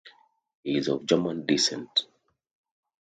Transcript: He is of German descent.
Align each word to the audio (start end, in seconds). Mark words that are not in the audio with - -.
He 0.63 0.77
is 0.79 0.87
of 0.87 1.05
German 1.05 1.45
descent. 1.45 2.07